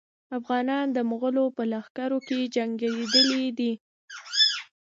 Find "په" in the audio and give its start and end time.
1.55-1.63